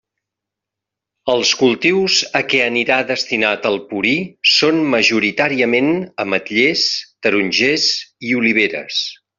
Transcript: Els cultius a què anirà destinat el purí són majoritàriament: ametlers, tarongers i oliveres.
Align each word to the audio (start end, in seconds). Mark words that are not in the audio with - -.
Els 1.33 1.51
cultius 1.59 2.15
a 2.39 2.41
què 2.53 2.61
anirà 2.69 2.97
destinat 3.11 3.69
el 3.73 3.79
purí 3.91 4.15
són 4.55 4.83
majoritàriament: 4.97 5.93
ametlers, 6.27 6.87
tarongers 7.29 7.91
i 8.31 8.39
oliveres. 8.43 9.05